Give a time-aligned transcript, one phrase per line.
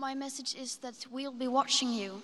[0.00, 2.22] My message is that we'll be watching you.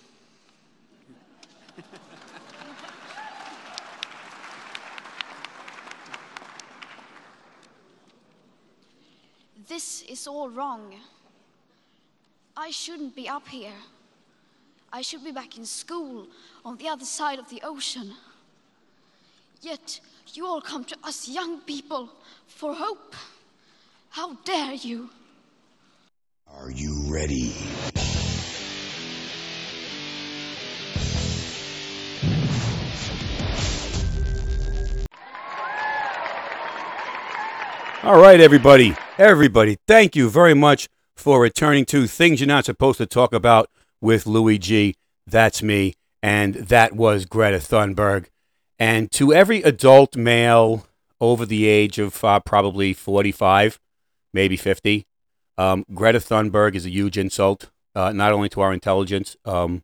[9.69, 10.95] this is all wrong.
[12.57, 13.77] I shouldn't be up here.
[14.91, 16.25] I should be back in school
[16.65, 18.11] on the other side of the ocean.
[19.61, 19.99] Yet
[20.33, 22.09] you all come to us young people
[22.47, 23.13] for hope.
[24.09, 25.11] How dare you?
[26.47, 27.53] Are you ready?
[38.03, 38.95] All right, everybody.
[39.17, 43.69] Everybody, thank you very much for returning to Things You're Not Supposed to Talk About
[43.99, 44.95] with Louis G.
[45.25, 45.95] That's me.
[46.21, 48.27] And that was Greta Thunberg.
[48.79, 50.85] And to every adult male
[51.19, 53.79] over the age of uh, probably 45,
[54.33, 55.05] maybe 50,
[55.57, 59.83] um, Greta Thunberg is a huge insult, uh, not only to our intelligence, um,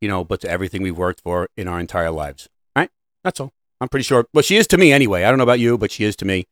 [0.00, 2.48] you know, but to everything we've worked for in our entire lives.
[2.74, 2.90] Right?
[3.22, 3.52] That's all.
[3.80, 4.26] I'm pretty sure.
[4.32, 5.24] Well, she is to me anyway.
[5.24, 6.46] I don't know about you, but she is to me.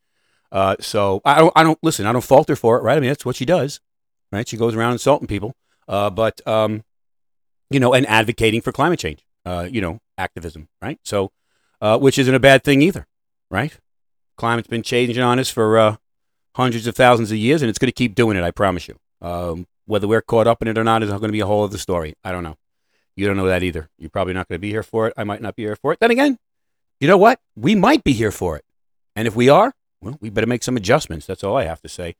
[0.51, 2.05] Uh, so I don't, I don't listen.
[2.05, 2.97] I don't fault her for it, right?
[2.97, 3.79] I mean, that's what she does,
[4.31, 4.47] right?
[4.47, 5.55] She goes around insulting people,
[5.87, 6.83] uh, but um,
[7.69, 10.99] you know, and advocating for climate change, uh, you know, activism, right?
[11.03, 11.31] So,
[11.79, 13.07] uh, which isn't a bad thing either,
[13.49, 13.77] right?
[14.35, 15.95] Climate's been changing on us for uh,
[16.55, 18.43] hundreds of thousands of years, and it's going to keep doing it.
[18.43, 18.97] I promise you.
[19.21, 21.63] Um, whether we're caught up in it or not is going to be a whole
[21.63, 22.15] other story.
[22.23, 22.57] I don't know.
[23.15, 23.89] You don't know that either.
[23.97, 25.13] You're probably not going to be here for it.
[25.17, 25.99] I might not be here for it.
[25.99, 26.37] Then again,
[26.99, 27.39] you know what?
[27.55, 28.65] We might be here for it,
[29.15, 31.25] and if we are, well, we better make some adjustments.
[31.25, 32.15] That's all I have to say.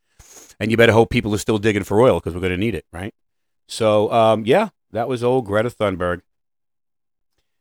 [0.59, 2.75] And you better hope people are still digging for oil because we're going to need
[2.75, 3.13] it, right?
[3.67, 6.21] So, um, yeah, that was old Greta Thunberg.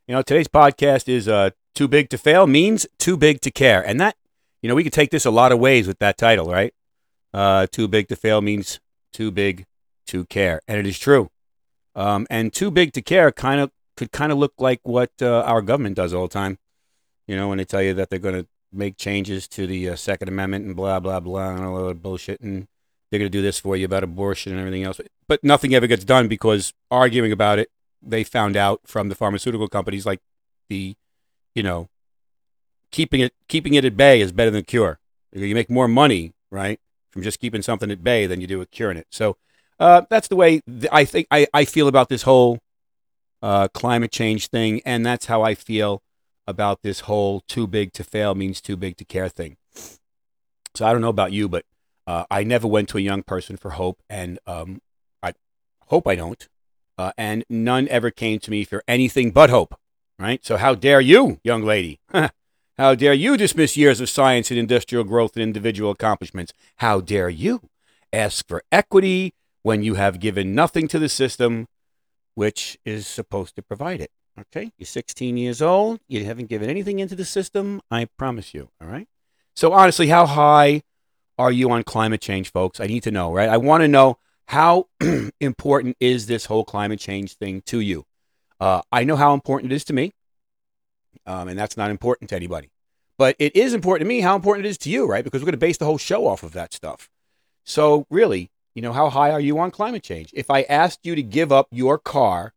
[0.07, 3.81] You know, today's podcast is uh, Too Big to Fail means Too Big to Care.
[3.87, 4.17] And that,
[4.63, 6.75] you know, we could take this a lot of ways with that title, right?
[7.33, 8.81] Uh, too Big to Fail means
[9.13, 9.67] Too Big
[10.07, 10.61] to Care.
[10.69, 11.31] And it is true.
[11.95, 15.43] Um, and Too Big to Care kind of could kind of look like what uh,
[15.43, 16.59] our government does all the time.
[17.27, 19.97] You know, when they tell you that they're going to make changes to the uh,
[19.97, 22.41] Second Amendment and blah, blah, blah, and all that bullshit.
[22.41, 22.67] And
[23.11, 25.01] they're going to do this for you about abortion and everything else.
[25.29, 27.69] But nothing ever gets done because arguing about it,
[28.03, 30.21] they found out from the pharmaceutical companies like
[30.69, 30.97] the,
[31.55, 31.89] you know,
[32.91, 34.99] keeping it keeping it at bay is better than cure.
[35.33, 36.81] You make more money, right,
[37.11, 39.07] from just keeping something at bay than you do with curing it.
[39.11, 39.37] So
[39.79, 42.59] uh, that's the way th- I think I, I feel about this whole
[43.43, 46.03] uh, climate change thing, and that's how I feel
[46.47, 49.57] about this whole too big to fail means too big to care thing.
[50.75, 51.65] So I don't know about you, but
[52.07, 54.81] uh, I never went to a young person for hope, and um,
[55.23, 55.35] I
[55.87, 56.49] hope I don't.
[56.99, 59.79] Uh, and none ever came to me for anything but hope,
[60.19, 60.45] right?
[60.45, 62.01] So how dare you, young lady?
[62.81, 66.55] how dare you dismiss years of science and industrial growth and individual accomplishments?
[66.77, 67.69] How dare you
[68.11, 71.67] ask for equity when you have given nothing to the system
[72.37, 74.11] which is supposed to provide it?
[74.39, 76.01] Okay, you're 16 years old.
[76.09, 77.83] You haven't given anything into the system.
[77.91, 78.71] I promise you.
[78.81, 79.07] All right.
[79.55, 80.81] So honestly, how high
[81.37, 82.81] are you on climate change, folks?
[82.81, 83.51] I need to know, right?
[83.51, 84.87] I want to know how
[85.41, 88.07] important is this whole climate change thing to you.
[88.59, 90.13] Uh, I know how important it is to me,
[91.27, 92.71] um, and that's not important to anybody.
[93.19, 95.23] But it is important to me how important it is to you, right?
[95.23, 97.11] Because we're going to base the whole show off of that stuff.
[97.65, 100.31] So really, you know, how high are you on climate change?
[100.33, 102.53] If I asked you to give up your car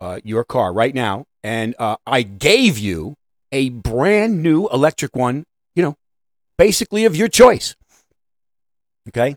[0.00, 3.14] uh, your car right now, and uh, I gave you
[3.52, 5.44] a brand new electric one,
[5.74, 5.96] you know,
[6.58, 7.74] basically of your choice.
[9.08, 9.36] Okay.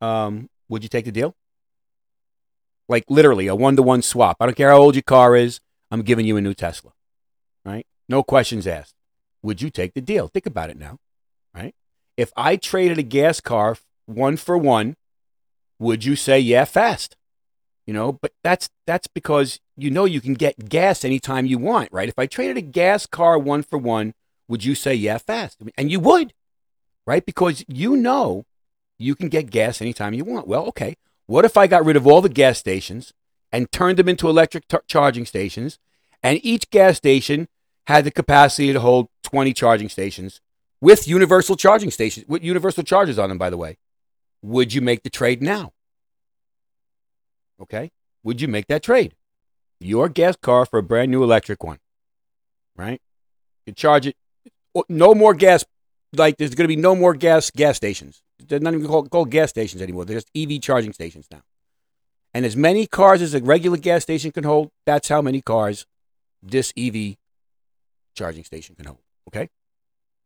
[0.00, 1.34] Um, would you take the deal?
[2.88, 4.38] Like literally a one to one swap.
[4.40, 5.60] I don't care how old your car is.
[5.90, 6.92] I'm giving you a new Tesla.
[8.10, 8.94] No questions asked.
[9.42, 10.28] Would you take the deal?
[10.28, 10.98] Think about it now.
[11.54, 11.74] Right?
[12.18, 14.96] If I traded a gas car one for one,
[15.78, 17.16] would you say yeah fast?
[17.90, 21.88] you know but that's that's because you know you can get gas anytime you want
[21.90, 24.14] right if i traded a gas car one for one
[24.46, 26.32] would you say yeah fast and you would
[27.04, 28.44] right because you know
[28.96, 30.94] you can get gas anytime you want well okay
[31.26, 33.12] what if i got rid of all the gas stations
[33.50, 35.80] and turned them into electric t- charging stations
[36.22, 37.48] and each gas station
[37.86, 40.40] had the capacity to hold 20 charging stations
[40.80, 43.76] with universal charging stations with universal chargers on them by the way
[44.42, 45.72] would you make the trade now
[47.60, 47.90] Okay.
[48.24, 49.14] Would you make that trade?
[49.80, 51.78] Your gas car for a brand new electric one,
[52.76, 53.00] right?
[53.66, 54.16] You charge it.
[54.74, 55.64] Oh, no more gas.
[56.14, 58.22] Like there's going to be no more gas gas stations.
[58.38, 60.04] They're not even called, called gas stations anymore.
[60.04, 61.42] They're just EV charging stations now.
[62.34, 65.86] And as many cars as a regular gas station can hold, that's how many cars
[66.42, 67.16] this EV
[68.14, 69.00] charging station can hold.
[69.28, 69.48] Okay.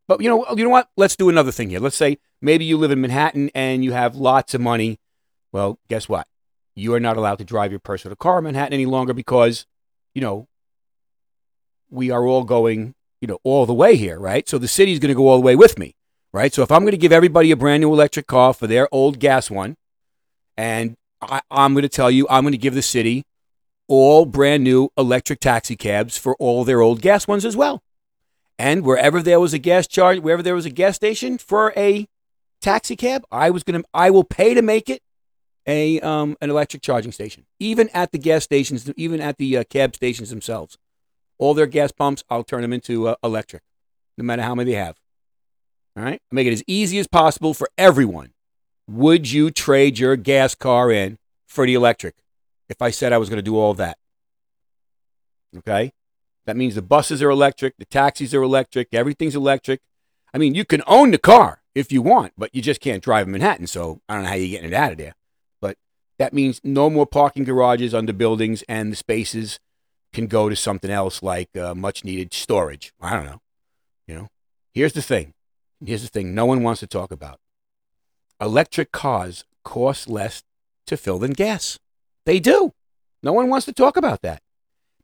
[0.07, 0.89] But you know, oh, you know what?
[0.97, 1.81] Let's do another thing here.
[1.81, 4.99] Let's say maybe you live in Manhattan and you have lots of money.
[5.53, 6.27] Well, guess what?
[6.75, 9.67] you are not allowed to drive your personal car in Manhattan any longer because,
[10.15, 10.49] you know,
[11.91, 14.49] we are all going, you know, all the way here, right?
[14.49, 15.95] So the city is going to go all the way with me,
[16.33, 16.53] right?
[16.53, 19.21] So if I'm going to give everybody a brand new electric car for their old
[19.21, 19.77] gas one,
[20.57, 23.25] and I, I'm going to tell you, I'm going to give the city
[23.89, 27.83] all brand new electric taxi cabs for all their old gas ones as well.
[28.59, 32.07] And wherever there was a gas charge, wherever there was a gas station for a
[32.61, 35.03] taxi cab, I was gonna, I will pay to make it
[35.67, 37.47] a um, an electric charging station.
[37.59, 40.79] Even at the gas stations, even at the uh, cab stations themselves,
[41.39, 43.63] all their gas pumps, I'll turn them into uh, electric,
[44.17, 44.99] no matter how many they have.
[45.97, 48.33] All right, make it as easy as possible for everyone.
[48.89, 52.15] Would you trade your gas car in for the electric?
[52.69, 53.99] If I said I was going to do all that,
[55.59, 55.93] okay,
[56.47, 59.81] that means the buses are electric, the taxis are electric, everything's electric.
[60.33, 63.27] I mean, you can own the car if you want, but you just can't drive
[63.27, 63.67] in Manhattan.
[63.67, 65.15] So I don't know how you're getting it out of there.
[65.61, 65.77] But
[66.19, 69.59] that means no more parking garages under buildings, and the spaces
[70.13, 72.93] can go to something else like uh, much needed storage.
[73.01, 73.41] I don't know.
[74.07, 74.29] You know,
[74.73, 75.35] here's the thing.
[75.85, 77.41] Here's the thing no one wants to talk about.
[78.41, 80.43] Electric cars cost less
[80.87, 81.79] to fill than gas.
[82.27, 82.73] They do.
[83.23, 84.43] No one wants to talk about that.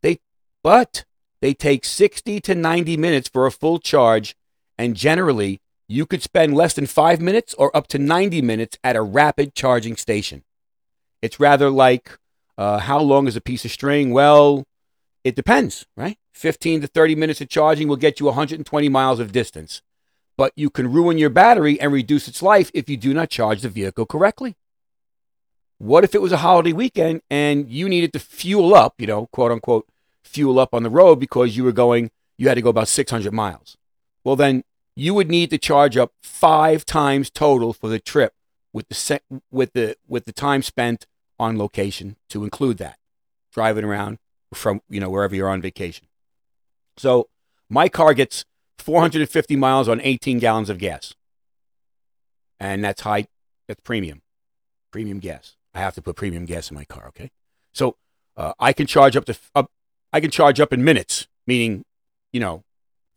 [0.02, 0.18] They,
[0.62, 1.04] but
[1.40, 4.36] they take 60 to 90 minutes for a full charge,
[4.78, 8.96] and generally, you could spend less than five minutes or up to 90 minutes at
[8.96, 10.44] a rapid charging station.
[11.22, 12.18] It's rather like
[12.56, 14.12] uh, how long is a piece of string?
[14.12, 14.64] Well,
[15.24, 16.18] it depends, right?
[16.32, 19.82] 15 to 30 minutes of charging will get you 120 miles of distance.
[20.36, 23.62] But you can ruin your battery and reduce its life if you do not charge
[23.62, 24.56] the vehicle correctly.
[25.80, 29.28] What if it was a holiday weekend and you needed to fuel up, you know,
[29.28, 29.88] quote unquote,
[30.22, 33.32] fuel up on the road because you were going, you had to go about 600
[33.32, 33.78] miles.
[34.22, 38.34] Well, then you would need to charge up five times total for the trip
[38.74, 41.06] with the with the with the time spent
[41.38, 42.98] on location to include that
[43.50, 44.18] driving around
[44.52, 46.06] from you know wherever you're on vacation.
[46.98, 47.30] So
[47.70, 48.44] my car gets
[48.76, 51.14] 450 miles on 18 gallons of gas,
[52.60, 53.28] and that's high.
[53.66, 54.20] That's premium,
[54.90, 55.56] premium gas.
[55.74, 57.08] I have to put premium gas in my car.
[57.08, 57.30] Okay,
[57.72, 57.96] so
[58.36, 59.70] uh, I can charge up to up
[60.12, 61.84] I can charge up in minutes, meaning,
[62.32, 62.64] you know,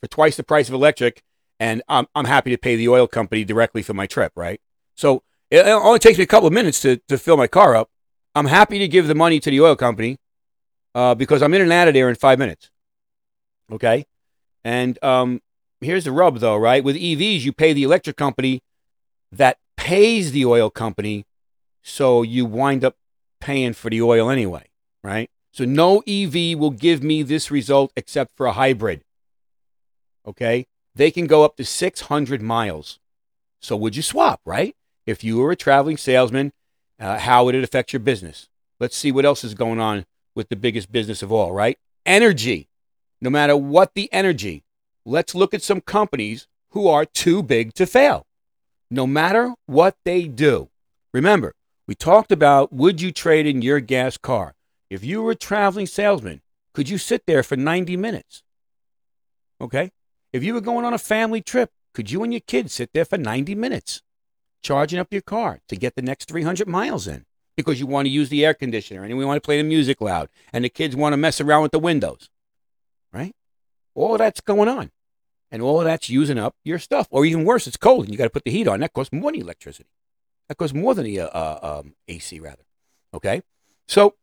[0.01, 1.23] for twice the price of electric,
[1.59, 4.61] and I'm, I'm happy to pay the oil company directly for my trip, right?
[4.95, 7.89] So it only takes me a couple of minutes to, to fill my car up.
[8.35, 10.17] I'm happy to give the money to the oil company
[10.95, 12.69] uh, because I'm in and out of there in five minutes.
[13.71, 14.05] Okay?
[14.63, 15.41] And um,
[15.81, 16.83] here's the rub, though, right?
[16.83, 18.61] With EVs, you pay the electric company
[19.31, 21.25] that pays the oil company,
[21.83, 22.95] so you wind up
[23.39, 24.65] paying for the oil anyway,
[25.03, 25.29] right?
[25.51, 29.03] So no EV will give me this result except for a hybrid.
[30.25, 30.65] Okay?
[30.95, 32.99] They can go up to 600 miles.
[33.61, 34.75] So would you swap, right?
[35.05, 36.53] If you were a traveling salesman,
[36.99, 38.47] uh, how would it affect your business?
[38.79, 41.77] Let's see what else is going on with the biggest business of all, right?
[42.05, 42.69] Energy.
[43.21, 44.63] No matter what the energy,
[45.05, 48.25] let's look at some companies who are too big to fail.
[48.89, 50.69] No matter what they do.
[51.13, 51.53] Remember,
[51.93, 54.55] we talked about would you trade in your gas car?
[54.89, 56.41] If you were a traveling salesman,
[56.73, 58.41] could you sit there for 90 minutes?
[59.61, 59.91] Okay.
[60.31, 63.05] If you were going on a family trip, could you and your kids sit there
[63.05, 64.01] for 90 minutes
[64.63, 67.25] charging up your car to get the next 300 miles in?
[67.55, 70.01] Because you want to use the air conditioner and we want to play the music
[70.01, 72.27] loud and the kids want to mess around with the windows,
[73.13, 73.35] right?
[73.93, 74.89] All that's going on.
[75.51, 77.07] And all that's using up your stuff.
[77.11, 78.79] Or even worse, it's cold and you got to put the heat on.
[78.79, 79.89] That costs than electricity.
[80.53, 82.61] That costs more than uh, uh, um, AC, rather.
[83.11, 83.41] Okay?
[83.87, 84.13] So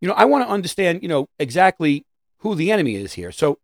[0.00, 2.04] you know, I want to understand, you know, exactly
[2.38, 3.32] who the enemy is here.
[3.32, 3.58] So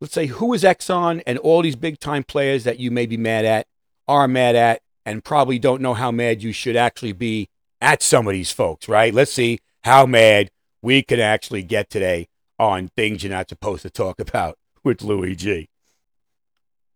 [0.00, 3.16] let's say who is Exxon and all these big time players that you may be
[3.16, 3.66] mad at,
[4.06, 7.48] are mad at, and probably don't know how mad you should actually be
[7.80, 9.12] at some of these folks, right?
[9.12, 13.90] Let's see how mad we can actually get today on things you're not supposed to
[13.90, 15.70] talk about with Louis G.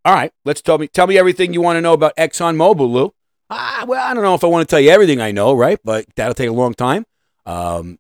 [0.05, 3.13] All right, let's tell me tell me everything you want to know about ExxonMobil, Lou.
[3.51, 5.79] Ah, well, I don't know if I want to tell you everything I know, right?
[5.85, 7.05] But that'll take a long time.
[7.45, 7.99] Um,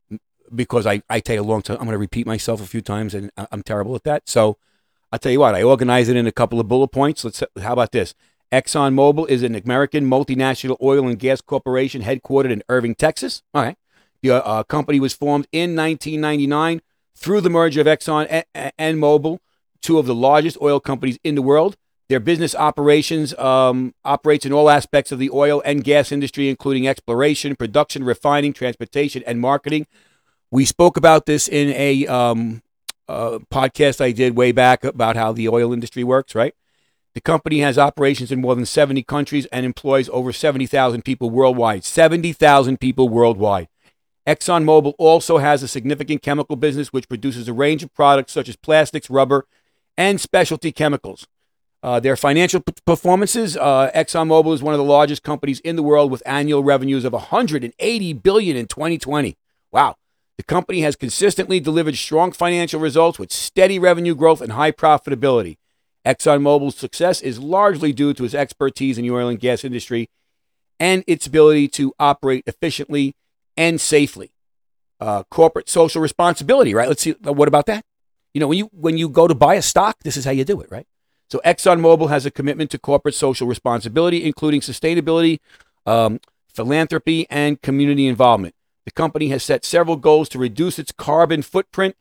[0.54, 1.76] because I, I take a long time.
[1.78, 4.28] I'm going to repeat myself a few times, and I'm terrible at that.
[4.28, 4.58] So
[5.12, 7.24] I'll tell you what, I organize it in a couple of bullet points.
[7.24, 7.42] Let's.
[7.60, 8.14] How about this?
[8.52, 13.42] ExxonMobil is an American multinational oil and gas corporation headquartered in Irving, Texas.
[13.54, 13.76] All right.
[14.22, 16.82] The uh, company was formed in 1999
[17.14, 19.38] through the merger of Exxon and, and Mobil,
[19.80, 21.76] two of the largest oil companies in the world.
[22.10, 26.88] Their business operations um, operates in all aspects of the oil and gas industry, including
[26.88, 29.86] exploration, production, refining, transportation, and marketing.
[30.50, 32.62] We spoke about this in a um,
[33.06, 36.52] uh, podcast I did way back about how the oil industry works, right?
[37.14, 41.84] The company has operations in more than 70 countries and employs over 70,000 people worldwide.
[41.84, 43.68] 70,000 people worldwide.
[44.26, 48.56] ExxonMobil also has a significant chemical business which produces a range of products such as
[48.56, 49.46] plastics, rubber,
[49.96, 51.28] and specialty chemicals.
[51.82, 55.82] Uh, their financial p- performances, uh, ExxonMobil is one of the largest companies in the
[55.82, 59.36] world with annual revenues of 180 billion in 2020.
[59.72, 59.96] Wow.
[60.36, 65.56] The company has consistently delivered strong financial results with steady revenue growth and high profitability.
[66.06, 70.08] ExxonMobil's success is largely due to its expertise in the oil and gas industry
[70.78, 73.14] and its ability to operate efficiently
[73.56, 74.32] and safely.
[74.98, 76.88] Uh, corporate social responsibility, right?
[76.88, 77.12] Let's see.
[77.22, 77.84] What about that?
[78.34, 80.44] You know, when you when you go to buy a stock, this is how you
[80.44, 80.86] do it, right?
[81.30, 85.38] So ExxonMobil has a commitment to corporate social responsibility, including sustainability,
[85.86, 88.54] um, philanthropy, and community involvement.
[88.84, 91.94] The company has set several goals to reduce its carbon footprint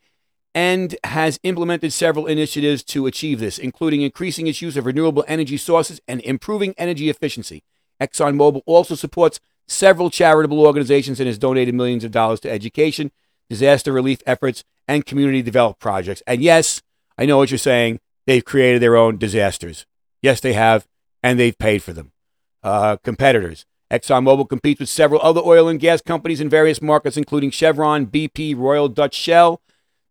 [0.55, 5.57] and has implemented several initiatives to achieve this, including increasing its use of renewable energy
[5.57, 7.63] sources and improving energy efficiency.
[8.01, 13.11] ExxonMobil also supports several charitable organizations and has donated millions of dollars to education,
[13.47, 16.23] disaster relief efforts, and community development projects.
[16.25, 16.81] And yes,
[17.15, 17.99] I know what you're saying.
[18.29, 19.87] They've created their own disasters.
[20.21, 20.87] Yes, they have,
[21.23, 22.11] and they've paid for them.
[22.61, 23.65] Uh, competitors.
[23.89, 28.55] ExxonMobil competes with several other oil and gas companies in various markets, including Chevron, BP,
[28.55, 29.61] Royal Dutch Shell.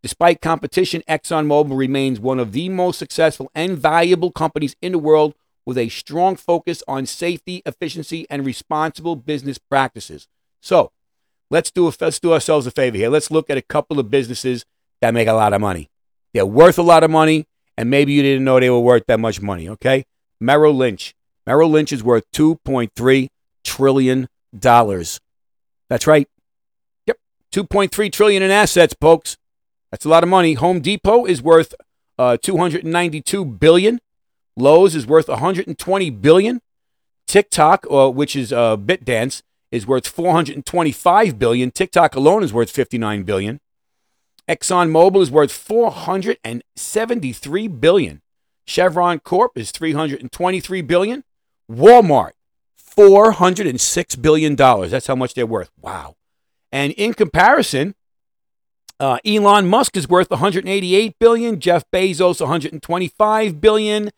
[0.02, 5.36] Despite competition, ExxonMobil remains one of the most successful and valuable companies in the world
[5.64, 10.26] with a strong focus on safety, efficiency, and responsible business practices.
[10.60, 10.90] So,
[11.52, 13.10] let's do, a, let's do ourselves a favor here.
[13.10, 14.64] Let's look at a couple of businesses
[15.00, 15.88] that make a lot of money.
[16.34, 17.46] They're worth a lot of money,
[17.78, 20.04] and maybe you didn't know they were worth that much money, okay?
[20.40, 21.14] Merrill Lynch.
[21.46, 23.28] Merrill Lynch is worth $2.3
[23.62, 24.28] trillion.
[24.52, 26.28] That's right.
[27.06, 27.18] Yep,
[27.52, 29.36] 2.3 trillion in assets, folks.
[29.92, 30.54] That's a lot of money.
[30.54, 31.72] Home Depot is worth
[32.18, 34.00] uh, 292 billion.
[34.56, 36.60] Lowe's is worth 120 billion.
[37.28, 41.70] TikTok, uh, which is uh, ByteDance, is worth 425 billion.
[41.70, 43.60] TikTok alone is worth 59 billion.
[44.48, 48.22] ExxonMobil is worth 473 billion.
[48.64, 51.24] Chevron Corp is 323 billion.
[51.70, 52.32] Walmart,
[52.76, 54.90] 406 billion dollars.
[54.90, 55.70] That's how much they're worth.
[55.80, 56.16] Wow.
[56.72, 57.94] And in comparison,
[59.00, 61.60] uh, Elon Musk is worth 188 billion.
[61.60, 64.10] Jeff Bezos 125 billion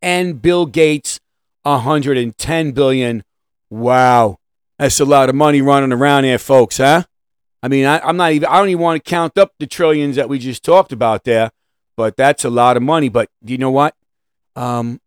[0.00, 1.20] and Bill Gates
[1.62, 3.24] 110 billion.
[3.70, 4.38] Wow.
[4.78, 7.04] That's a lot of money running around here, folks, huh?
[7.62, 10.16] I mean, I, am not even, I don't even want to count up the trillions
[10.16, 11.50] that we just talked about there,
[11.96, 13.08] but that's a lot of money.
[13.08, 13.94] But you know what?
[14.54, 15.00] Um,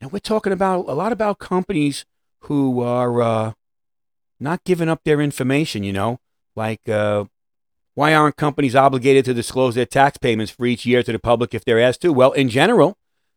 [0.00, 2.04] and we're talking about a lot about companies
[2.40, 3.52] who are uh,
[4.40, 6.20] not giving up their information, you know,
[6.56, 7.24] like uh,
[7.94, 11.54] why aren't companies obligated to disclose their tax payments for each year to the public
[11.54, 12.12] if they're asked to?
[12.12, 12.96] Well, in general,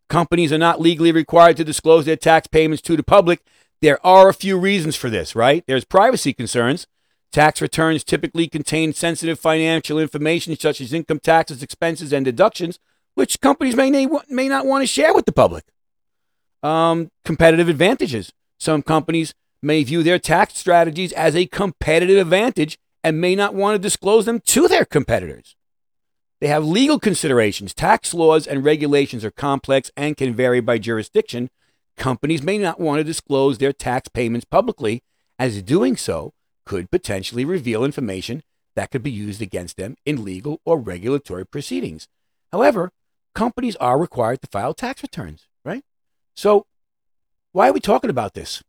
[0.09, 3.41] companies are not legally required to disclose their tax payments to the public.
[3.81, 5.63] There are a few reasons for this, right?
[5.67, 6.87] There's privacy concerns.
[7.31, 12.79] Tax returns typically contain sensitive financial information such as income taxes, expenses, and deductions,
[13.15, 15.65] which companies may, may not want to share with the public.
[16.63, 18.31] Um, competitive advantages.
[18.59, 23.75] Some companies may view their tax strategies as a competitive advantage and may not want
[23.75, 25.55] to disclose them to their competitors.
[26.39, 27.73] They have legal considerations.
[27.73, 31.49] Tax laws and regulations are complex and can vary by jurisdiction.
[31.97, 35.03] Companies may not want to disclose their tax payments publicly,
[35.39, 36.33] as doing so
[36.67, 38.43] could potentially reveal information
[38.75, 42.07] that could be used against them in legal or regulatory proceedings.
[42.51, 42.91] However,
[43.33, 45.83] companies are required to file tax returns, right?
[46.35, 46.65] So,
[47.53, 48.61] why are we talking about this?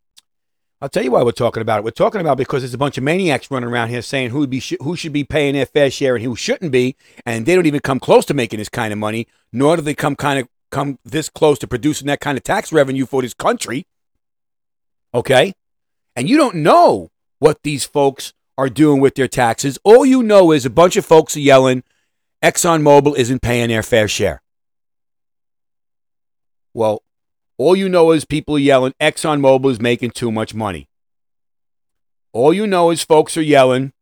[0.81, 1.83] I'll tell you why we're talking about it.
[1.83, 4.61] We're talking about because there's a bunch of maniacs running around here saying who be
[4.61, 7.65] sh- who should be paying their fair share and who shouldn't be, and they don't
[7.65, 10.47] even come close to making this kind of money, nor do they come kind of
[10.71, 13.85] come this close to producing that kind of tax revenue for this country.
[15.13, 15.53] Okay,
[16.15, 19.79] and you don't know what these folks are doing with their taxes.
[19.83, 21.83] All you know is a bunch of folks are yelling,
[22.43, 24.41] ExxonMobil isn't paying their fair share.
[26.73, 27.03] Well,
[27.57, 30.87] all you know is people yelling, ExxonMobil is making too much money.
[32.31, 33.93] All you know is folks are yelling,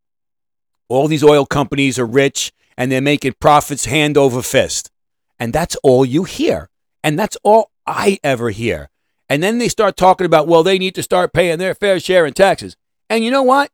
[0.90, 4.92] all these oil companies are rich and they're making profits hand over fist.
[5.40, 6.70] And that's all you hear.
[7.04, 8.90] And that's all I ever hear.
[9.30, 12.26] And then they start talking about, well, they need to start paying their fair share
[12.26, 12.76] in taxes.
[13.10, 13.72] And you know what?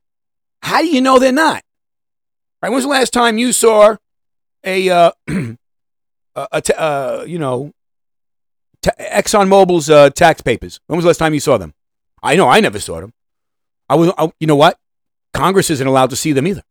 [0.61, 1.63] How do you know they're not?
[2.61, 2.69] Right?
[2.69, 3.97] When's the last time you saw
[4.63, 5.55] a, uh, a,
[6.35, 7.73] a uh, you know,
[8.83, 10.79] ExxonMobil's uh, tax papers.
[10.87, 11.73] When was the last time you saw them?
[12.21, 13.13] I know I never saw them.
[13.89, 14.77] I was, I, you know what?
[15.33, 16.63] Congress isn't allowed to see them either.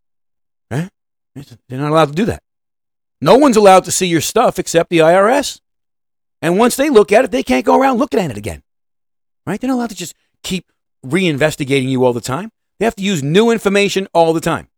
[0.70, 0.88] Eh?
[1.68, 2.42] They're not allowed to do that.
[3.20, 5.60] No one's allowed to see your stuff except the IRS.
[6.40, 8.62] And once they look at it, they can't go around looking at it again.
[9.46, 9.60] Right?
[9.60, 10.70] They're not allowed to just keep
[11.04, 12.50] reinvestigating you all the time.
[12.78, 14.68] They have to use new information all the time.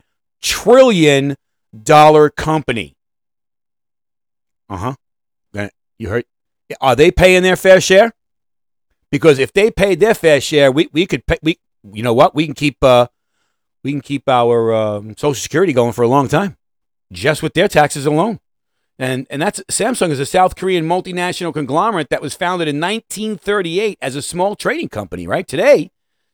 [0.43, 1.37] trillion
[2.37, 2.97] company.
[4.69, 4.95] Uh huh.
[5.99, 6.25] You heard?
[6.81, 8.13] Are they paying their fair share?
[9.11, 11.59] Because if they paid their fair share, we, we could pay, we
[11.93, 13.07] you know what we can keep uh,
[13.83, 16.57] we can keep our um, Social Security going for a long time,
[17.13, 18.41] just with their taxes alone.
[18.99, 23.99] And and that's Samsung is a South Korean multinational conglomerate that was founded in 1938
[24.01, 25.27] as a small trading company.
[25.27, 25.91] Right today,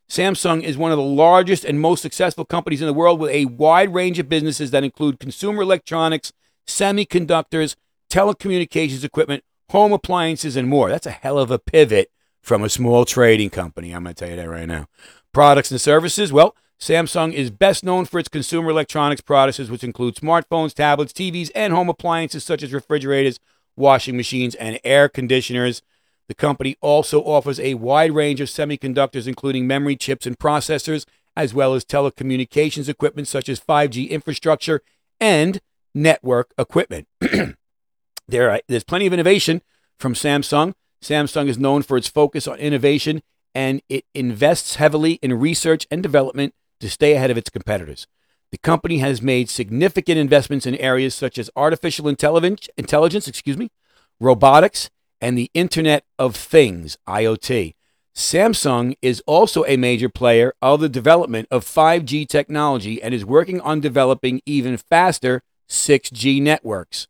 [0.09, 3.47] Samsung is one of the largest and most successful companies in the world with a
[3.47, 6.33] wide range of businesses that include consumer electronics,
[6.67, 7.75] semiconductors,
[8.11, 10.89] telecommunications equipment, home appliances, and more.
[10.89, 12.11] That's a hell of a pivot
[12.43, 13.93] from a small trading company.
[13.93, 14.87] I'm going to tell you that right now.
[15.33, 16.33] Products and services.
[16.33, 21.49] Well, Samsung is best known for its consumer electronics products, which include smartphones, tablets, TVs,
[21.55, 23.39] and home appliances such as refrigerators,
[23.77, 25.83] washing machines, and air conditioners.
[26.27, 31.55] The company also offers a wide range of semiconductors, including memory chips and processors, as
[31.55, 34.81] well as telecommunications equipment such as 5G infrastructure
[35.21, 35.61] and
[35.95, 37.07] network equipment.
[38.27, 39.63] there, are, there's plenty of innovation
[40.01, 40.75] from Samsung.
[41.01, 43.23] Samsung is known for its focus on innovation
[43.55, 48.09] and it invests heavily in research and development to stay ahead of its competitors.
[48.51, 53.71] The company has made significant investments in areas such as artificial intelligence, intelligence, excuse me,
[54.19, 57.75] robotics, and the Internet of Things, IoT.
[58.17, 63.61] Samsung is also a major player of the development of 5G technology and is working
[63.61, 67.07] on developing even faster 6G networks.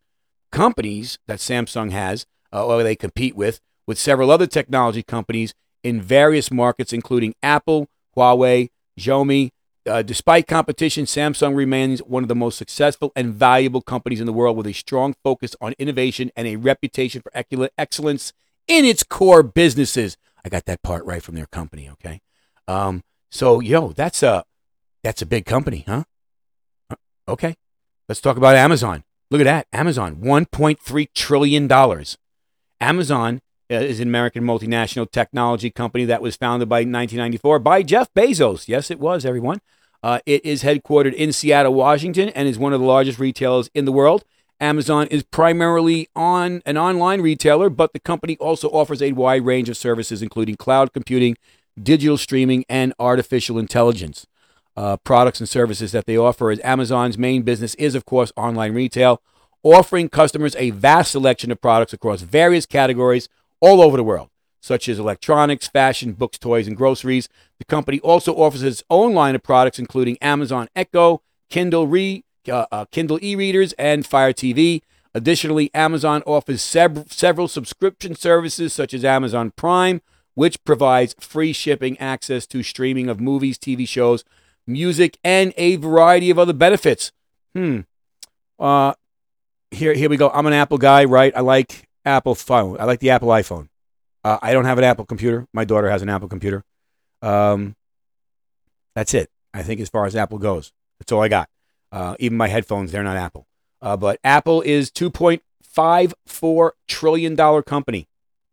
[0.52, 6.02] Companies that Samsung has, uh, or they compete with, with several other technology companies in
[6.02, 8.68] various markets, including Apple, Huawei,
[9.00, 9.50] Xiaomi,
[9.86, 14.32] uh, despite competition, Samsung remains one of the most successful and valuable companies in the
[14.32, 17.32] world with a strong focus on innovation and a reputation for
[17.76, 18.32] excellence
[18.68, 20.16] in its core businesses.
[20.44, 22.20] I got that part right from their company, okay?
[22.68, 24.44] Um, so, yo, that's a
[25.02, 26.04] that's a big company, huh?
[26.90, 26.96] Uh,
[27.28, 27.56] okay.
[28.08, 29.04] Let's talk about Amazon.
[29.30, 29.66] Look at that.
[29.72, 32.04] Amazon, $1.3 trillion.
[32.80, 33.40] Amazon
[33.80, 38.68] is an American multinational technology company that was founded by 1994 by Jeff Bezos.
[38.68, 39.60] Yes, it was, everyone.
[40.02, 43.84] Uh, it is headquartered in Seattle, Washington, and is one of the largest retailers in
[43.84, 44.24] the world.
[44.60, 49.68] Amazon is primarily on an online retailer, but the company also offers a wide range
[49.68, 51.36] of services, including cloud computing,
[51.80, 54.26] digital streaming, and artificial intelligence.
[54.76, 58.72] Uh, products and services that they offer as Amazon's main business is, of course, online
[58.72, 59.20] retail,
[59.62, 63.28] offering customers a vast selection of products across various categories
[63.62, 64.28] all over the world,
[64.60, 67.30] such as electronics, fashion, books, toys, and groceries.
[67.58, 72.66] The company also offers its own line of products, including Amazon Echo, Kindle Re, uh,
[72.70, 74.82] uh, Kindle e-readers, and Fire TV.
[75.14, 80.02] Additionally, Amazon offers sev- several subscription services, such as Amazon Prime,
[80.34, 84.24] which provides free shipping access to streaming of movies, TV shows,
[84.66, 87.12] music, and a variety of other benefits.
[87.54, 87.80] Hmm.
[88.58, 88.94] Uh,
[89.70, 90.30] here, here we go.
[90.30, 91.32] I'm an Apple guy, right?
[91.36, 92.76] I like Apple phone.
[92.80, 93.68] I like the Apple iPhone.
[94.24, 95.46] Uh, I don't have an Apple computer.
[95.52, 96.64] My daughter has an Apple computer.
[97.20, 97.76] Um,
[98.94, 99.30] that's it.
[99.54, 101.48] I think as far as Apple goes, that's all I got.
[101.90, 103.46] Uh, even my headphones, they're not Apple.
[103.80, 108.08] Uh, but Apple is 2.54 trillion dollar company.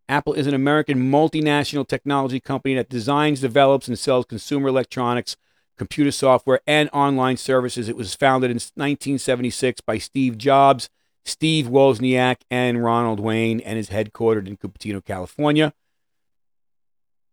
[0.08, 5.38] Apple is an American multinational technology company that designs, develops, and sells consumer electronics,
[5.78, 7.88] computer software, and online services.
[7.88, 10.90] It was founded in 1976 by Steve Jobs
[11.26, 15.74] Steve Wozniak and Ronald Wayne, and is headquartered in Cupertino, California.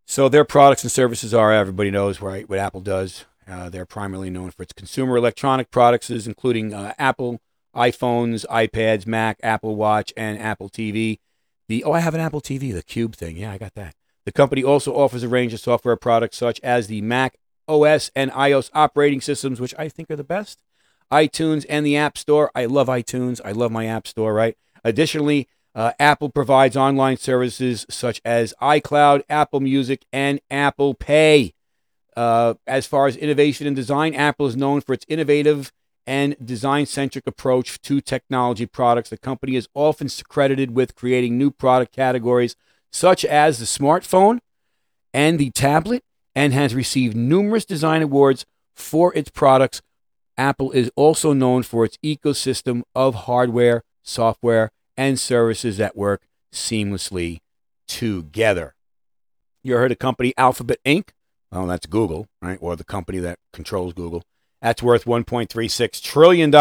[0.07, 3.25] So their products and services are everybody knows right what Apple does.
[3.49, 7.41] Uh, they're primarily known for its consumer electronic products, including uh, Apple
[7.75, 11.19] iPhones, iPads, Mac, Apple Watch, and Apple TV.
[11.69, 13.37] The oh, I have an Apple TV, the Cube thing.
[13.37, 13.95] Yeah, I got that.
[14.25, 17.37] The company also offers a range of software products such as the Mac
[17.69, 20.59] OS and iOS operating systems, which I think are the best
[21.13, 22.51] iTunes, and the App Store.
[22.55, 23.41] I love iTunes.
[23.45, 24.57] I love my App Store, right?
[24.85, 31.53] Additionally, uh, Apple provides online services such as iCloud, Apple Music, and Apple Pay.
[32.17, 35.73] Uh, as far as innovation and design, Apple is known for its innovative
[36.07, 39.11] and design centric approach to technology products.
[39.11, 42.57] The company is often credited with creating new product categories
[42.93, 44.39] such as the smartphone
[45.13, 49.83] and the tablet and has received numerous design awards for its products.
[50.39, 56.23] Apple is also known for its ecosystem of hardware, software, and services that work
[56.53, 57.41] seamlessly
[57.89, 58.75] together.
[59.63, 61.09] You heard of company Alphabet Inc.?
[61.51, 62.59] Well, that's Google, right?
[62.61, 64.23] Or the company that controls Google.
[64.61, 66.55] That's worth $1.36 trillion.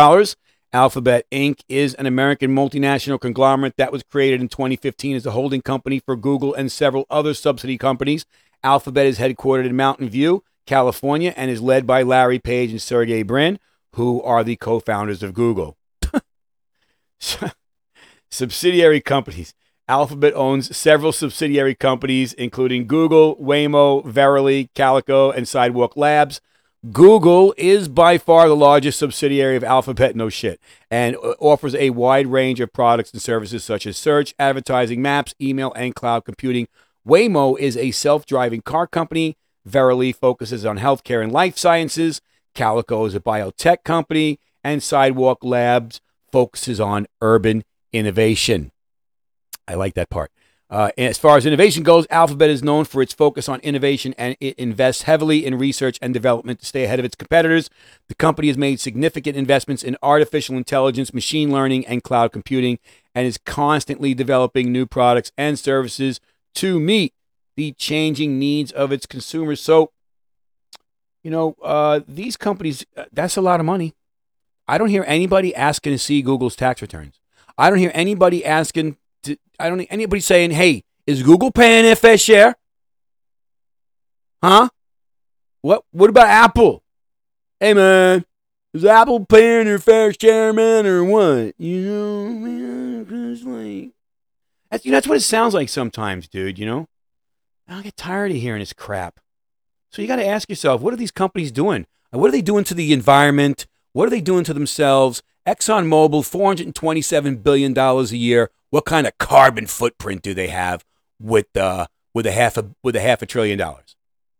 [0.73, 1.59] Alphabet Inc.
[1.69, 6.15] is an American multinational conglomerate that was created in 2015 as a holding company for
[6.15, 8.25] Google and several other subsidy companies.
[8.63, 13.23] Alphabet is headquartered in Mountain View, California, and is led by Larry Page and Sergey
[13.23, 13.60] Brin,
[13.93, 15.78] who are the co founders of Google.
[18.30, 19.54] subsidiary companies.
[19.88, 26.41] Alphabet owns several subsidiary companies, including Google, Waymo, Verily, Calico, and Sidewalk Labs.
[26.91, 30.60] Google is by far the largest subsidiary of Alphabet, no shit,
[30.91, 35.34] and uh, offers a wide range of products and services such as search, advertising, maps,
[35.41, 36.67] email, and cloud computing.
[37.08, 39.38] Waymo is a self driving car company.
[39.65, 42.21] Verily focuses on healthcare and life sciences.
[42.54, 44.39] Calico is a biotech company.
[44.63, 46.01] And Sidewalk Labs
[46.32, 48.71] focuses on urban innovation.
[49.67, 50.32] I like that part.
[50.67, 54.36] Uh, as far as innovation goes, Alphabet is known for its focus on innovation and
[54.39, 57.69] it invests heavily in research and development to stay ahead of its competitors.
[58.08, 62.80] The company has made significant investments in artificial intelligence, machine learning, and cloud computing,
[63.13, 66.19] and is constantly developing new products and services
[66.56, 67.13] to meet
[67.55, 69.61] the changing needs of its consumers.
[69.61, 69.91] So,
[71.23, 73.93] you know, uh, these companies, uh, that's a lot of money.
[74.67, 77.19] I don't hear anybody asking to see Google's tax returns.
[77.57, 81.83] I don't hear anybody asking to, I don't hear anybody saying, hey, is Google paying
[81.83, 82.55] their fair share?
[84.43, 84.69] Huh?
[85.61, 86.83] What what about Apple?
[87.59, 88.25] Hey man,
[88.73, 91.55] is Apple paying their fair share, man, or what?
[91.57, 93.05] You know, man,
[93.45, 93.91] like
[94.69, 96.87] that's you know, that's what it sounds like sometimes, dude, you know?
[97.67, 99.19] I get tired of hearing this crap.
[99.91, 101.88] So you gotta ask yourself, what are these companies doing?
[102.12, 103.65] What are they doing to the environment?
[103.93, 105.21] What are they doing to themselves?
[105.47, 106.21] ExxonMobil,
[106.73, 108.49] $427 billion a year.
[108.69, 110.84] What kind of carbon footprint do they have
[111.19, 113.95] with, uh, with, a half a, with a half a trillion dollars?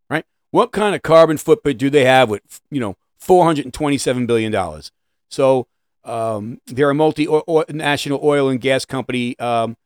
[0.10, 0.26] Right?
[0.52, 4.82] What kind of carbon footprint do they have with, you know, $427 billion?
[5.30, 5.68] So
[6.04, 9.38] um, they're a multinational oil and gas company.
[9.40, 9.78] Um,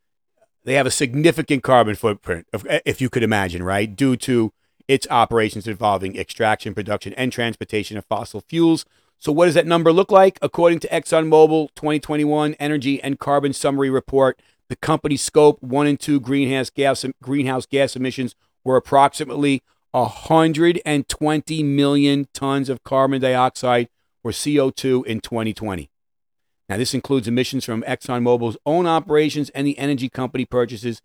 [0.70, 3.96] they have a significant carbon footprint, eh, if you could imagine, right?
[3.96, 4.54] Due to
[4.88, 8.86] its operations involving extraction, production, and transportation of fossil fuels,
[9.22, 10.40] so, what does that number look like?
[10.42, 16.22] According to ExxonMobil 2021 Energy and Carbon Summary Report, the company's scope one and two
[16.22, 23.90] greenhouse gas greenhouse gas emissions were approximately 120 million tons of carbon dioxide
[24.24, 25.90] or CO2 in 2020.
[26.70, 31.02] Now, this includes emissions from ExxonMobil's own operations and the energy company purchases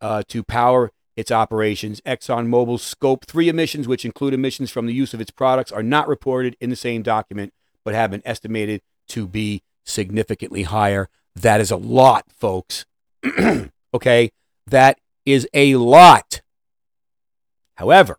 [0.00, 2.00] uh, to power its operations.
[2.06, 6.08] ExxonMobil's Scope 3 emissions, which include emissions from the use of its products, are not
[6.08, 7.52] reported in the same document,
[7.84, 11.10] but have been estimated to be significantly higher.
[11.36, 12.86] That is a lot, folks.
[13.94, 14.32] okay?
[14.66, 16.40] That is a lot.
[17.74, 18.18] However,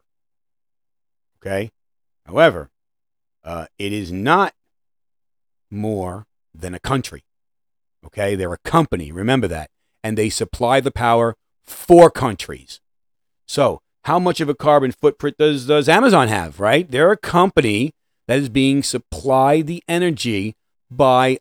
[1.41, 1.71] okay?
[2.28, 2.69] However,
[3.43, 4.54] uh, it is not
[5.71, 6.28] more
[6.62, 7.24] than a country.
[8.06, 8.36] Okay?
[8.36, 9.12] They're a company.
[9.12, 9.70] Remember that.
[10.04, 12.80] And they supply the power for countries.
[13.48, 16.89] So, how much of a carbon footprint does, does Amazon have, right?
[16.89, 17.91] They're a company
[18.28, 20.56] that is being supplied the energy
[20.91, 21.39] by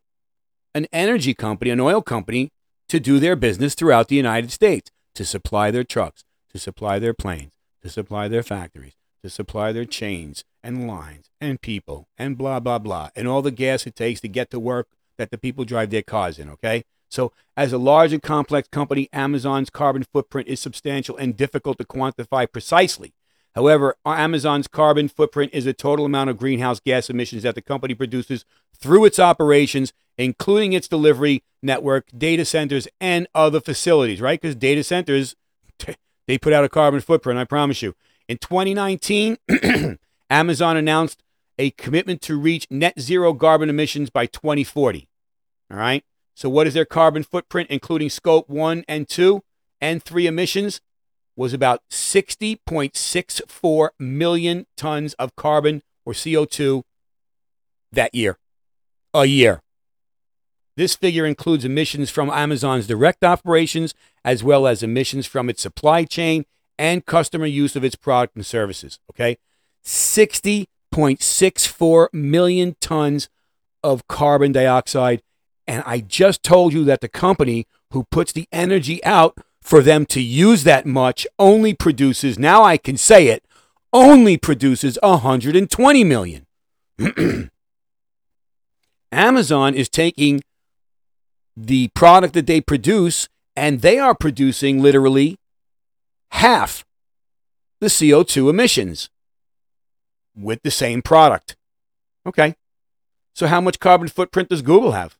[0.74, 2.50] an energy company, an oil company,
[2.88, 7.14] to do their business throughout the United States, to supply their trucks, to supply their
[7.14, 12.60] planes, to supply their factories, to supply their chains and lines and people and blah,
[12.60, 15.64] blah, blah, and all the gas it takes to get to work that the people
[15.64, 16.84] drive their cars in, okay?
[17.08, 21.84] So, as a large and complex company, Amazon's carbon footprint is substantial and difficult to
[21.84, 23.14] quantify precisely.
[23.54, 27.94] However, Amazon's carbon footprint is the total amount of greenhouse gas emissions that the company
[27.94, 28.44] produces
[28.76, 34.40] through its operations, including its delivery network, data centers, and other facilities, right?
[34.40, 35.36] Because data centers,
[36.26, 37.94] they put out a carbon footprint, I promise you.
[38.28, 39.38] In 2019,
[40.30, 41.22] Amazon announced
[41.58, 45.08] a commitment to reach net zero carbon emissions by 2040.
[45.70, 46.04] All right.
[46.34, 49.42] So, what is their carbon footprint, including scope one and two
[49.80, 50.80] and three emissions?
[51.36, 56.84] Was about 60.64 million tons of carbon or CO2
[57.90, 58.38] that year.
[59.12, 59.60] A year.
[60.76, 66.04] This figure includes emissions from Amazon's direct operations, as well as emissions from its supply
[66.04, 66.44] chain
[66.78, 68.98] and customer use of its product and services.
[69.10, 69.38] Okay?
[70.94, 73.28] 60.64 million tons
[73.82, 75.22] of carbon dioxide
[75.66, 80.06] and I just told you that the company who puts the energy out for them
[80.06, 83.44] to use that much only produces, now I can say it,
[83.92, 86.46] only produces 120 million.
[89.12, 90.42] Amazon is taking
[91.56, 95.38] the product that they produce and they are producing literally
[96.32, 96.84] half
[97.80, 99.08] the CO2 emissions
[100.36, 101.56] with the same product.
[102.26, 102.54] Okay.
[103.34, 105.18] So, how much carbon footprint does Google have?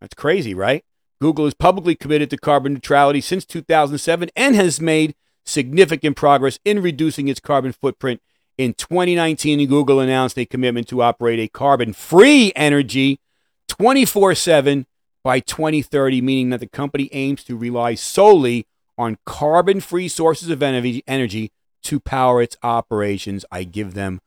[0.00, 0.84] That's crazy, right?
[1.20, 5.14] Google is publicly committed to carbon neutrality since 2007 and has made
[5.44, 8.20] significant progress in reducing its carbon footprint.
[8.58, 13.20] In 2019, Google announced a commitment to operate a carbon free energy
[13.68, 14.86] 24 7
[15.22, 18.66] by 2030, meaning that the company aims to rely solely
[18.98, 23.44] on carbon free sources of energy to power its operations.
[23.50, 24.20] I give them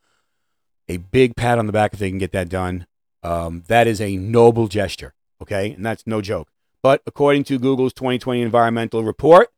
[0.90, 2.88] a big pat on the back if they can get that done.
[3.24, 5.72] Um, that is a noble gesture, okay?
[5.72, 6.50] And that's no joke.
[6.82, 9.50] But according to Google's 2020 environmental report,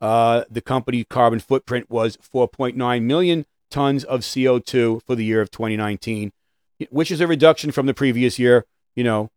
[0.00, 5.50] uh, the company's carbon footprint was 4.9 million tons of CO2 for the year of
[5.50, 6.32] 2019,
[6.90, 8.64] which is a reduction from the previous year.
[8.96, 9.30] You know,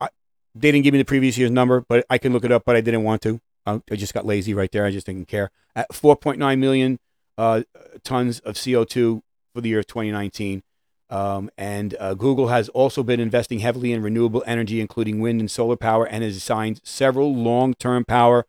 [0.00, 0.08] I,
[0.54, 2.74] they didn't give me the previous year's number, but I can look it up, but
[2.74, 3.40] I didn't want to.
[3.64, 4.84] I, I just got lazy right there.
[4.84, 5.50] I just didn't care.
[5.76, 6.98] At 4.9 million
[7.36, 7.62] uh,
[8.02, 9.22] tons of CO2
[9.54, 10.62] for the year of 2019.
[11.10, 15.50] Um, and uh, Google has also been investing heavily in renewable energy, including wind and
[15.50, 18.46] solar power, and has signed several long term power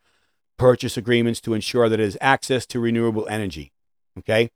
[0.57, 3.71] purchase agreements to ensure that it has access to renewable energy.
[4.17, 4.51] Okay.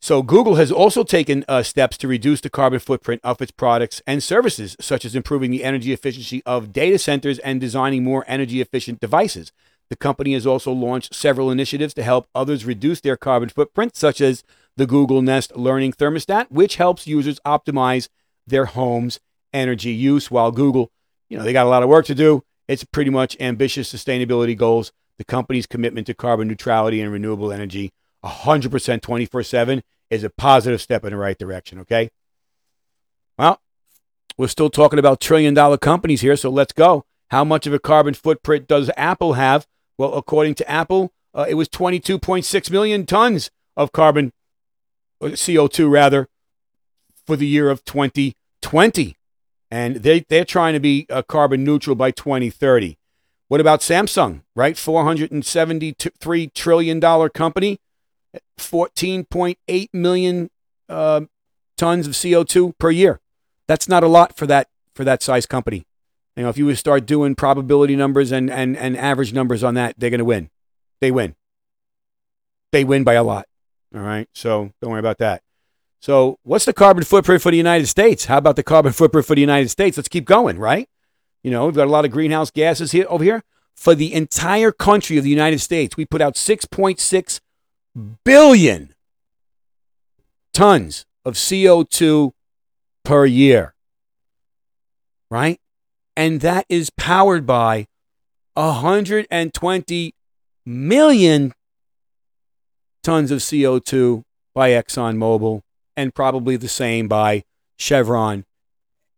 [0.00, 4.00] So, Google has also taken uh, steps to reduce the carbon footprint of its products
[4.06, 8.60] and services, such as improving the energy efficiency of data centers and designing more energy
[8.60, 9.52] efficient devices.
[9.90, 14.20] The company has also launched several initiatives to help others reduce their carbon footprint, such
[14.20, 14.44] as
[14.78, 18.08] the Google Nest Learning Thermostat, which helps users optimize
[18.46, 19.18] their home's
[19.52, 20.30] energy use.
[20.30, 20.92] While Google,
[21.28, 24.56] you know, they got a lot of work to do, it's pretty much ambitious sustainability
[24.56, 24.92] goals.
[25.18, 27.92] The company's commitment to carbon neutrality and renewable energy,
[28.24, 32.10] 100% 24 7, is a positive step in the right direction, okay?
[33.36, 33.60] Well,
[34.36, 37.04] we're still talking about trillion dollar companies here, so let's go.
[37.30, 39.66] How much of a carbon footprint does Apple have?
[39.98, 44.32] Well, according to Apple, uh, it was 22.6 million tons of carbon
[45.20, 46.28] CO2 rather,
[47.26, 49.16] for the year of 2020.
[49.70, 52.96] And they, they're trying to be uh, carbon neutral by 2030.
[53.48, 54.74] What about Samsung, right?
[54.74, 57.00] $473 trillion
[57.30, 57.80] company,
[58.58, 60.50] 14.8 million
[60.88, 61.22] uh,
[61.76, 63.20] tons of CO2 per year.
[63.66, 65.86] That's not a lot for that for that size company.
[66.36, 69.74] You know, if you would start doing probability numbers and, and, and average numbers on
[69.74, 70.50] that, they're going to win.
[71.00, 71.34] They win.
[72.72, 73.46] They win by a lot.
[73.94, 74.28] All right.
[74.34, 75.42] So don't worry about that.
[76.00, 78.26] So what's the carbon footprint for the United States?
[78.26, 79.96] How about the carbon footprint for the United States?
[79.96, 80.88] Let's keep going, right?
[81.42, 83.42] You know, we've got a lot of greenhouse gases here over here.
[83.74, 87.40] For the entire country of the United States, we put out 6.6
[88.24, 88.94] billion
[90.52, 92.32] tons of CO2
[93.04, 93.74] per year.
[95.30, 95.60] Right?
[96.16, 97.86] And that is powered by
[98.54, 100.14] 120
[100.66, 101.54] million
[103.08, 104.22] tons of CO2
[104.54, 105.62] by ExxonMobil
[105.96, 107.42] and probably the same by
[107.78, 108.44] Chevron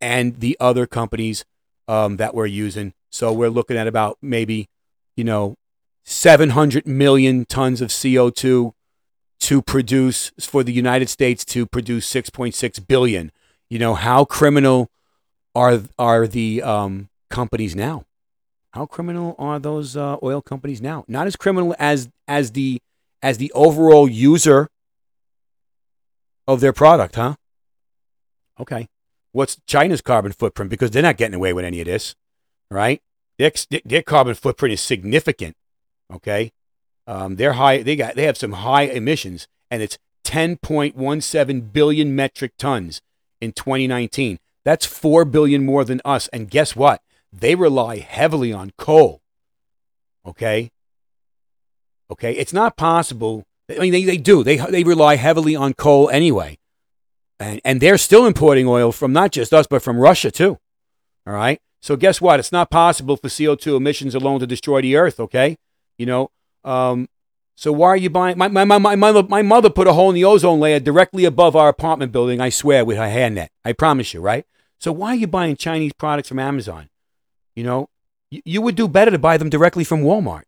[0.01, 1.45] and the other companies
[1.89, 2.95] um, that we're using.
[3.11, 4.69] So we're looking at about maybe,
[5.17, 5.57] you know,
[6.05, 8.75] 700 million tons of CO2
[9.41, 13.33] to produce for the United States to produce 6.6 billion.
[13.69, 14.89] You know, how criminal
[15.57, 18.05] are are the um, companies now?
[18.71, 21.05] How criminal are those uh, oil companies now?
[21.09, 22.81] Not as criminal as as the
[23.23, 24.69] as the overall user
[26.47, 27.37] of their product, huh?
[28.59, 28.89] Okay.
[29.33, 30.71] What's China's carbon footprint?
[30.71, 32.15] Because they're not getting away with any of this,
[32.71, 33.01] right?
[33.39, 33.53] Their,
[33.85, 35.57] their carbon footprint is significant.
[36.13, 36.53] Okay.
[37.07, 37.83] Um, they're high.
[37.83, 38.17] They got.
[38.17, 43.01] They have some high emissions, and it's 10.17 billion metric tons
[43.41, 44.39] in 2019.
[44.65, 46.29] That's four billion more than us.
[46.29, 47.03] And guess what?
[47.33, 49.23] They rely heavily on coal.
[50.27, 50.71] Okay.
[52.11, 53.45] Okay, it's not possible.
[53.71, 54.43] I mean, they, they do.
[54.43, 56.59] They they rely heavily on coal anyway,
[57.39, 60.59] and and they're still importing oil from not just us but from Russia too.
[61.27, 61.61] All right.
[61.83, 62.41] So guess what?
[62.41, 65.21] It's not possible for CO2 emissions alone to destroy the Earth.
[65.21, 65.57] Okay,
[65.99, 66.31] you know.
[66.65, 67.09] Um,
[67.57, 68.39] so why are you buying?
[68.39, 71.25] My my, my, my, mother, my mother put a hole in the ozone layer directly
[71.25, 72.41] above our apartment building.
[72.41, 73.51] I swear with her hair net.
[73.65, 74.45] I promise you, right?
[74.79, 76.89] So why are you buying Chinese products from Amazon?
[77.55, 77.91] You know,
[78.31, 80.45] you, you would do better to buy them directly from Walmart.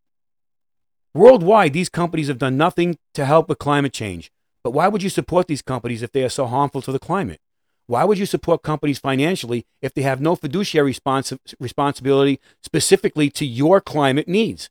[1.14, 4.32] Worldwide, these companies have done nothing to help with climate change.
[4.64, 7.38] But why would you support these companies if they are so harmful to the climate?
[7.86, 13.44] Why would you support companies financially if they have no fiduciary responsi- responsibility specifically to
[13.44, 14.70] your climate needs?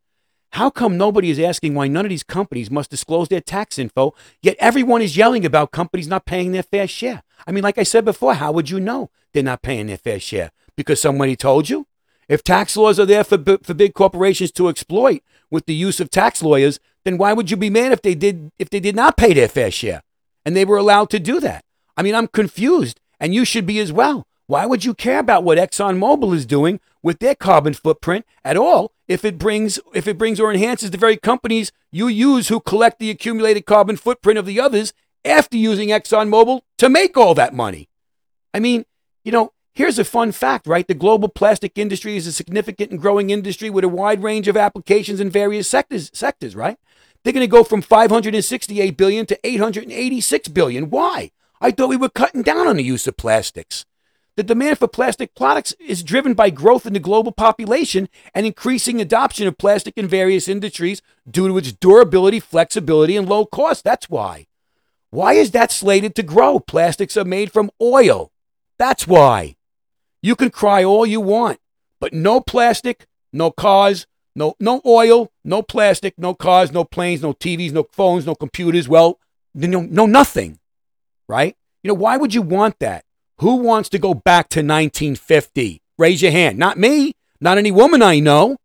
[0.54, 4.16] How come nobody is asking why none of these companies must disclose their tax info,
[4.42, 7.22] yet everyone is yelling about companies not paying their fair share?
[7.46, 10.20] I mean, like I said before, how would you know they're not paying their fair
[10.20, 10.52] share?
[10.76, 11.86] Because somebody told you?
[12.28, 16.10] If tax laws are there for, for big corporations to exploit with the use of
[16.10, 19.18] tax lawyers, then why would you be mad if they did if they did not
[19.18, 20.02] pay their fair share
[20.46, 21.64] and they were allowed to do that?
[21.98, 24.26] I mean, I'm confused, and you should be as well.
[24.48, 28.92] Why would you care about what ExxonMobil is doing with their carbon footprint at all
[29.08, 33.00] if it brings if it brings or enhances the very companies you use who collect
[33.00, 37.90] the accumulated carbon footprint of the others after using ExxonMobil to make all that money?
[38.54, 38.86] I mean,
[39.24, 40.88] you know, here's a fun fact, right?
[40.88, 44.58] The global plastic industry is a significant and growing industry with a wide range of
[44.58, 46.78] applications in various sectors, sectors, right?
[47.24, 50.90] They're going to go from 568 billion to 886 billion.
[50.90, 51.32] Why?
[51.60, 53.86] I thought we were cutting down on the use of plastics.
[54.38, 59.00] The demand for plastic products is driven by growth in the global population and increasing
[59.00, 63.84] adoption of plastic in various industries due to its durability, flexibility, and low cost.
[63.84, 64.48] That's why.
[65.10, 66.60] Why is that slated to grow?
[66.60, 68.32] Plastics are made from oil.
[68.80, 69.58] That's why.
[70.22, 71.60] You can cry all you want,
[72.00, 74.06] but no plastic, no cars,
[74.36, 78.88] no no oil, no plastic, no cars, no planes, no TVs, no phones, no computers.
[78.88, 79.20] Well,
[79.54, 80.60] no, no nothing,
[81.28, 81.56] right?
[81.84, 83.04] You know why would you want that?
[83.40, 85.82] Who wants to go back to 1950?
[85.98, 86.58] Raise your hand.
[86.58, 87.14] Not me.
[87.40, 88.58] Not any woman I know.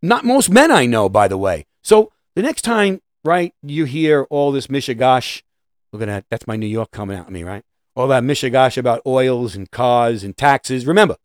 [0.00, 1.66] Not most men I know, by the way.
[1.82, 5.42] So the next time, right, you hear all this mishigash,
[5.92, 6.24] look at that.
[6.30, 7.64] That's my New York coming out of me, right?
[7.94, 10.86] All that mishigash about oils and cars and taxes.
[10.86, 11.16] Remember,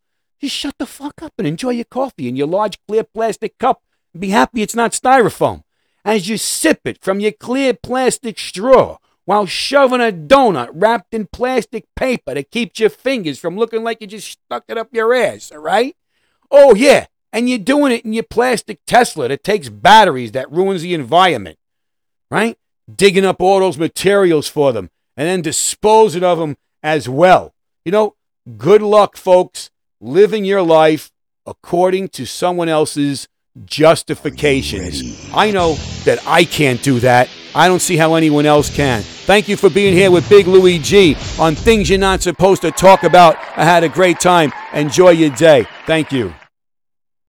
[0.42, 3.82] just shut the fuck up and enjoy your coffee in your large clear plastic cup
[4.14, 5.64] and be happy it's not styrofoam.
[6.04, 11.28] As you sip it from your clear plastic straw while shoving a donut wrapped in
[11.28, 15.14] plastic paper to keep your fingers from looking like you just stuck it up your
[15.14, 15.96] ass, all right?
[16.52, 20.82] Oh, yeah, and you're doing it in your plastic Tesla that takes batteries that ruins
[20.82, 21.60] the environment,
[22.32, 22.58] right?
[22.94, 27.54] Digging up all those materials for them and then disposing of them as well.
[27.84, 28.16] You know,
[28.58, 31.12] good luck, folks, living your life
[31.46, 33.28] according to someone else's
[33.66, 35.30] justifications.
[35.34, 35.74] I know
[36.06, 37.30] that I can't do that.
[37.56, 39.02] I don't see how anyone else can.
[39.02, 42.72] Thank you for being here with Big Louie G on things you're not supposed to
[42.72, 43.36] talk about.
[43.58, 44.54] I had a great time.
[44.74, 45.66] Enjoy your day.
[45.88, 46.34] Thank you.